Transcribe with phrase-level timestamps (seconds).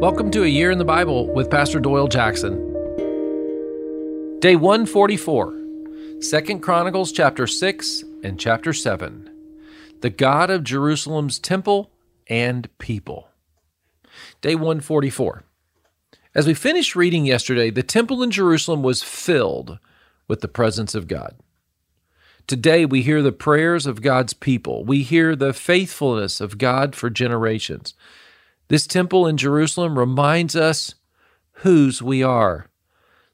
[0.00, 2.56] Welcome to A Year in the Bible with Pastor Doyle Jackson.
[4.40, 5.52] Day 144,
[6.22, 9.28] 2 Chronicles chapter 6 and chapter 7.
[10.00, 11.90] The God of Jerusalem's temple
[12.28, 13.28] and people.
[14.40, 15.44] Day 144.
[16.34, 19.78] As we finished reading yesterday, the temple in Jerusalem was filled
[20.26, 21.36] with the presence of God.
[22.46, 24.82] Today, we hear the prayers of God's people.
[24.82, 27.92] We hear the faithfulness of God for generations.
[28.70, 30.94] This temple in Jerusalem reminds us
[31.54, 32.70] whose we are.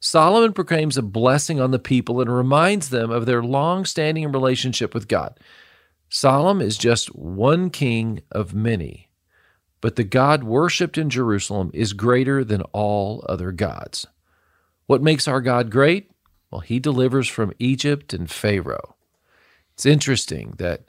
[0.01, 4.95] Solomon proclaims a blessing on the people and reminds them of their long standing relationship
[4.95, 5.39] with God.
[6.09, 9.11] Solomon is just one king of many,
[9.83, 14.07] but the God worshiped in Jerusalem is greater than all other gods.
[14.87, 16.11] What makes our God great?
[16.51, 18.97] Well, he delivers from Egypt and Pharaoh.
[19.75, 20.85] It's interesting that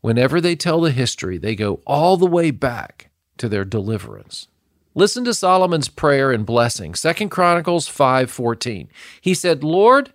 [0.00, 3.11] whenever they tell the history, they go all the way back
[3.42, 4.46] to their deliverance.
[4.94, 6.94] Listen to Solomon's prayer and blessing.
[6.94, 8.88] 2 Chronicles 5:14.
[9.20, 10.12] He said, "Lord,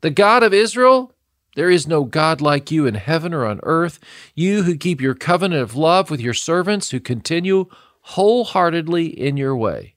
[0.00, 1.12] the God of Israel,
[1.56, 4.00] there is no God like you in heaven or on earth,
[4.34, 7.66] you who keep your covenant of love with your servants who continue
[8.00, 9.94] wholeheartedly in your way.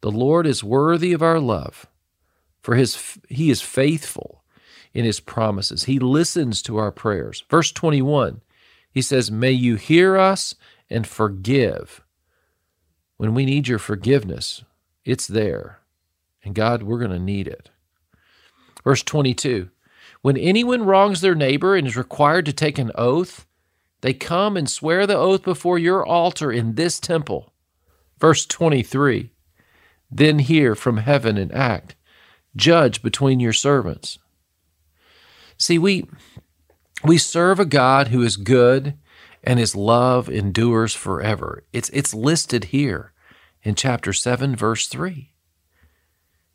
[0.00, 1.86] The Lord is worthy of our love,
[2.62, 4.42] for his he is faithful
[4.92, 5.84] in his promises.
[5.84, 8.40] He listens to our prayers." Verse 21.
[8.90, 10.56] He says, "May you hear us
[10.90, 12.02] and forgive.
[13.16, 14.64] When we need your forgiveness,
[15.04, 15.80] it's there.
[16.44, 17.70] And God, we're going to need it.
[18.84, 19.70] Verse 22
[20.22, 23.46] When anyone wrongs their neighbor and is required to take an oath,
[24.02, 27.52] they come and swear the oath before your altar in this temple.
[28.20, 29.30] Verse 23
[30.10, 31.96] Then hear from heaven and act,
[32.54, 34.18] judge between your servants.
[35.58, 36.06] See, we,
[37.02, 38.94] we serve a God who is good
[39.46, 41.62] and his love endures forever.
[41.72, 43.12] It's, it's listed here
[43.62, 45.32] in chapter 7, verse 3.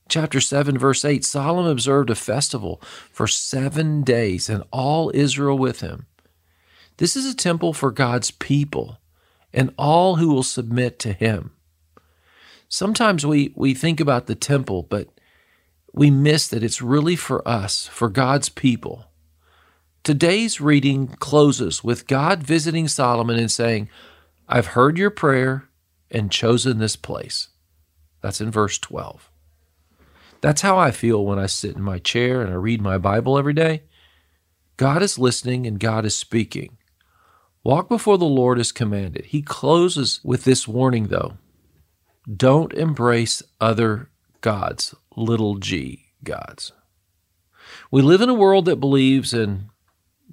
[0.09, 5.79] Chapter 7, verse 8 Solomon observed a festival for seven days, and all Israel with
[5.79, 6.05] him.
[6.97, 8.97] This is a temple for God's people
[9.53, 11.51] and all who will submit to him.
[12.67, 15.07] Sometimes we, we think about the temple, but
[15.93, 19.10] we miss that it's really for us, for God's people.
[20.03, 23.87] Today's reading closes with God visiting Solomon and saying,
[24.49, 25.69] I've heard your prayer
[26.09, 27.49] and chosen this place.
[28.21, 29.29] That's in verse 12.
[30.41, 33.37] That's how I feel when I sit in my chair and I read my Bible
[33.37, 33.83] every day.
[34.75, 36.77] God is listening and God is speaking.
[37.63, 39.25] Walk before the Lord as commanded.
[39.25, 41.37] He closes with this warning, though
[42.35, 44.09] don't embrace other
[44.41, 46.71] gods, little g gods.
[47.91, 49.69] We live in a world that believes in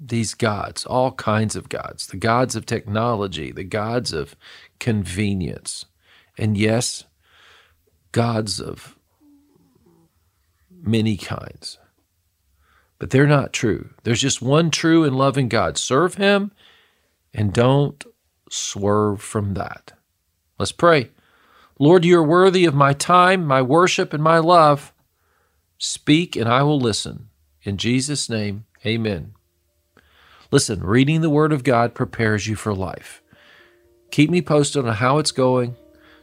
[0.01, 4.35] these gods, all kinds of gods, the gods of technology, the gods of
[4.79, 5.85] convenience,
[6.37, 7.03] and yes,
[8.11, 8.95] gods of
[10.71, 11.77] many kinds.
[12.97, 13.89] But they're not true.
[14.03, 15.77] There's just one true and loving God.
[15.77, 16.51] Serve Him
[17.33, 18.03] and don't
[18.49, 19.93] swerve from that.
[20.57, 21.11] Let's pray.
[21.77, 24.93] Lord, you are worthy of my time, my worship, and my love.
[25.77, 27.29] Speak, and I will listen.
[27.63, 29.33] In Jesus' name, amen.
[30.51, 33.21] Listen, reading the Word of God prepares you for life.
[34.09, 35.75] Keep me posted on how it's going.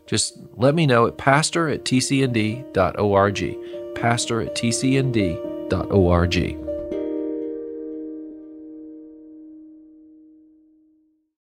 [0.06, 2.64] Just let me know at pastor at tcnd.org.
[3.94, 6.65] Pastor at tcnd.org.